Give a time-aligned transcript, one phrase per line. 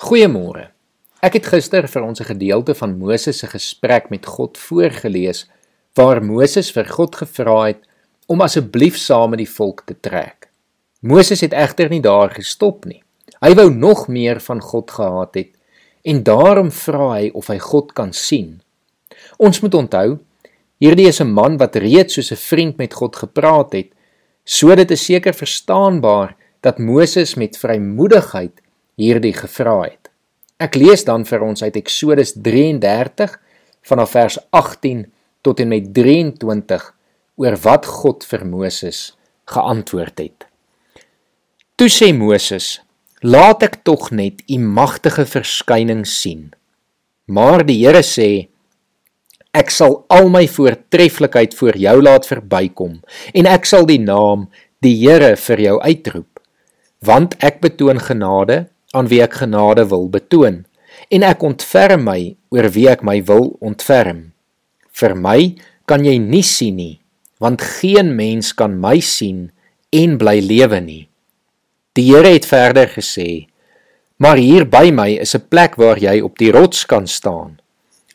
[0.00, 0.70] Goeiemôre.
[1.20, 5.44] Ek het gister vir ons 'n gedeelte van Moses se gesprek met God voorgeles
[5.94, 7.84] waar Moses vir God gevra het
[8.26, 10.48] om asseblief saam met die volk te trek.
[11.02, 13.02] Moses het egter nie daar gestop nie.
[13.42, 15.50] Hy wou nog meer van God gehad het
[16.02, 18.62] en daarom vra hy of hy God kan sien.
[19.36, 20.18] Ons moet onthou,
[20.78, 23.92] hierdie is 'n man wat reeds soos 'n vriend met God gepraat het,
[24.44, 28.60] so dit is seker verstaanbaar dat Moses met vrymoedigheid
[29.00, 30.10] hierdie gevra het.
[30.60, 33.32] Ek lees dan vir ons uit Eksodus 33
[33.88, 35.06] vanaf vers 18
[35.40, 36.84] tot en met 23
[37.40, 39.00] oor wat God vir Moses
[39.48, 40.46] geantwoord het.
[41.80, 42.80] Toe sê Moses:
[43.22, 46.52] "Laat ek tog net u magtige verskyning sien."
[47.26, 48.48] Maar die Here sê:
[49.54, 53.00] "Ek sal al my voortreffelikheid voor jou laat verbykom
[53.34, 56.40] en ek sal die naam die Here vir jou uitroep,
[57.00, 60.64] want ek betoon genade aan wie ek genade wil betoon
[61.14, 62.20] en ek ontferm my
[62.54, 64.30] oor wie ek my wil ontferm.
[64.90, 65.54] Vir my
[65.88, 66.98] kan jy nie sien nie,
[67.42, 69.48] want geen mens kan my sien
[69.94, 71.04] en bly lewe nie.
[71.98, 73.46] Die Here het verder gesê:
[74.18, 77.58] Maar hier by my is 'n plek waar jy op die rots kan staan.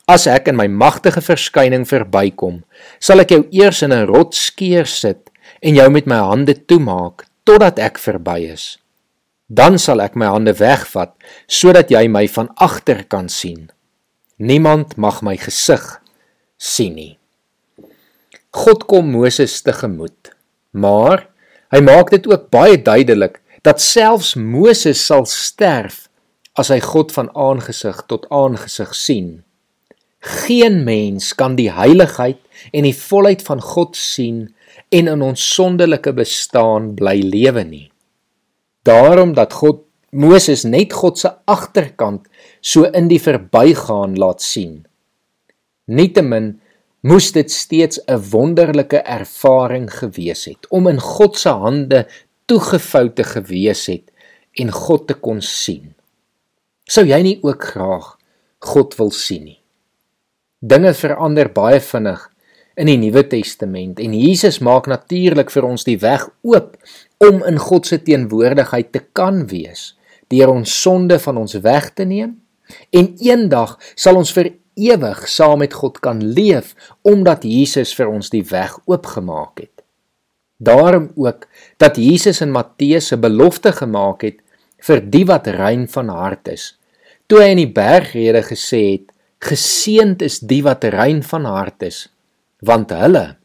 [0.08, 2.62] As ek in my magtige verskyning verbykom,
[3.00, 5.30] sal ek jou eers in 'n rotsskeer sit
[5.62, 8.78] en jou met my hande toemaak totdat ek verby is
[9.46, 11.14] dan sal ek my hande wegvat
[11.46, 13.70] sodat jy my van agter kan sien.
[14.36, 15.84] Niemand mag my gesig
[16.58, 17.14] sien nie.
[18.56, 20.32] God kom Moses tegemoet,
[20.72, 21.28] maar
[21.72, 26.06] hy maak dit ook baie duidelik dat selfs Moses sal sterf
[26.56, 29.30] as hy God van aangesig tot aangesig sien.
[30.26, 32.40] Geen mens kan die heiligheid
[32.72, 34.48] en die volheid van God sien
[34.90, 37.86] en in ons sondelike bestaan bly lewe nie
[38.86, 39.82] daarom dat God
[40.16, 42.28] Moses net God se agterkant
[42.64, 44.84] so in die verbygaan laat sien.
[45.86, 46.54] Nietemin
[47.06, 52.06] moes dit steeds 'n wonderlike ervaring gewees het om in God se hande
[52.46, 54.10] toegevou te gewees het
[54.52, 55.94] en God te kon sien.
[56.84, 58.16] Sou jy nie ook graag
[58.58, 59.60] God wil sien nie?
[60.60, 62.30] Dinge verander baie vinnig
[62.76, 66.76] in die Nuwe Testament en Jesus maak natuurlik vir ons die weg oop
[67.24, 69.94] om in God se teenwoordigheid te kan wees
[70.32, 72.36] deur ons sonde van ons weg te neem
[72.90, 78.28] en eendag sal ons vir ewig saam met God kan leef omdat Jesus vir ons
[78.30, 79.72] die weg oopgemaak het.
[80.56, 81.46] Daarom ook
[81.80, 84.36] dat Jesus in Matteus 'n belofte gemaak het
[84.80, 86.78] vir die wat rein van hart is.
[87.26, 92.08] Toe hy in die bergrede gesê het: "Geseend is die wat rein van hart is,
[92.66, 93.36] want hulle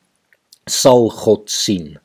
[0.65, 1.99] sal God sien."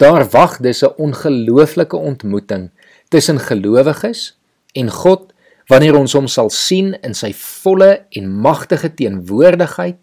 [0.00, 2.70] Daar wag dus 'n ongelooflike ontmoeting
[3.08, 4.38] tussen gelowiges
[4.72, 5.32] en God
[5.66, 9.98] wanneer ons hom sal sien in sy volle en magtige teenwoordigheid.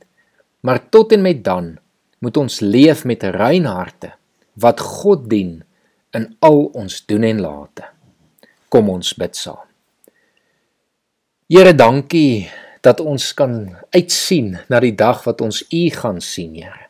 [0.60, 1.78] Maar tot en met dan
[2.20, 4.14] moet ons leef met rein harte
[4.54, 5.64] wat God dien
[6.12, 7.84] in al ons doen en late.
[8.70, 9.66] Kom ons bid saam.
[11.48, 12.50] Here, dankie
[12.82, 16.88] dat ons kan uitsien na die dag wat ons U gaan sien, Here.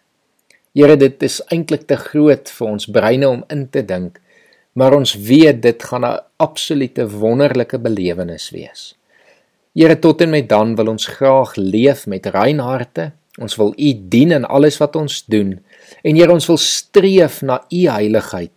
[0.78, 4.20] Here, dit is eintlik te groot vir ons breine om in te dink,
[4.78, 8.94] maar ons weet dit gaan 'n absolute wonderlike belewenis wees.
[9.74, 13.12] Here, tot en met dan wil ons graag leef met rein harte.
[13.40, 15.60] Ons wil U dien in alles wat ons doen.
[16.04, 18.52] En Here, ons wil streef na U heiligheid.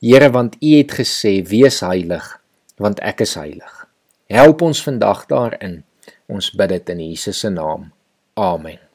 [0.00, 2.40] Here, want U het gesê: "Wees heilig,
[2.76, 3.88] want ek is heilig."
[4.26, 5.84] Help ons vandag daarin.
[6.32, 7.90] Ons bid dit in Jesus se naam.
[8.40, 8.91] Amen.